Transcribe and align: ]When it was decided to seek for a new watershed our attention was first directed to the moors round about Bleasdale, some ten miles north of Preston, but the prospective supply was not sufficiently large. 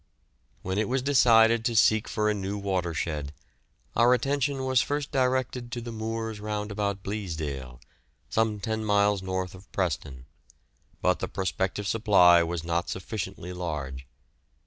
]When 0.63 0.79
it 0.79 0.89
was 0.89 1.03
decided 1.03 1.63
to 1.63 1.75
seek 1.75 2.07
for 2.07 2.27
a 2.27 2.33
new 2.33 2.57
watershed 2.57 3.33
our 3.95 4.15
attention 4.15 4.65
was 4.65 4.81
first 4.81 5.11
directed 5.11 5.71
to 5.73 5.79
the 5.79 5.91
moors 5.91 6.39
round 6.39 6.71
about 6.71 7.03
Bleasdale, 7.03 7.79
some 8.27 8.59
ten 8.59 8.83
miles 8.83 9.21
north 9.21 9.53
of 9.53 9.71
Preston, 9.71 10.25
but 11.03 11.19
the 11.19 11.27
prospective 11.27 11.85
supply 11.85 12.41
was 12.41 12.63
not 12.63 12.89
sufficiently 12.89 13.53
large. 13.53 14.07